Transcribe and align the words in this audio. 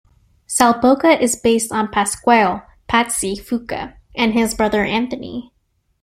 Sal 0.47 0.79
Boca 0.81 1.11
is 1.21 1.35
based 1.35 1.71
on 1.71 1.89
Pasquale 1.91 2.63
"Patsy" 2.87 3.35
Fuca, 3.35 3.97
and 4.15 4.33
his 4.33 4.55
brother 4.55 4.83
Anthony. 4.83 5.53